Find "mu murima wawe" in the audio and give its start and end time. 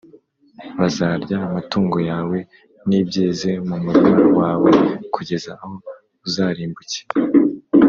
3.67-4.69